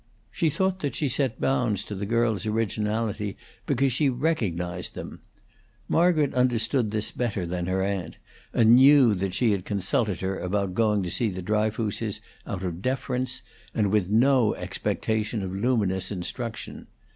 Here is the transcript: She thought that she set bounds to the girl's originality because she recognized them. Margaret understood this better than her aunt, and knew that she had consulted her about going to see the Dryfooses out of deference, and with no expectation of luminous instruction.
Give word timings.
She 0.31 0.49
thought 0.49 0.79
that 0.79 0.95
she 0.95 1.07
set 1.07 1.39
bounds 1.39 1.83
to 1.83 1.93
the 1.93 2.07
girl's 2.07 2.47
originality 2.47 3.37
because 3.67 3.93
she 3.93 4.09
recognized 4.09 4.95
them. 4.95 5.19
Margaret 5.87 6.33
understood 6.33 6.89
this 6.89 7.11
better 7.11 7.45
than 7.45 7.67
her 7.67 7.83
aunt, 7.83 8.17
and 8.51 8.77
knew 8.77 9.13
that 9.13 9.35
she 9.35 9.51
had 9.51 9.63
consulted 9.63 10.21
her 10.21 10.39
about 10.39 10.73
going 10.73 11.03
to 11.03 11.11
see 11.11 11.29
the 11.29 11.43
Dryfooses 11.43 12.19
out 12.47 12.63
of 12.63 12.81
deference, 12.81 13.43
and 13.75 13.91
with 13.91 14.09
no 14.09 14.55
expectation 14.55 15.43
of 15.43 15.53
luminous 15.53 16.09
instruction. 16.09 16.87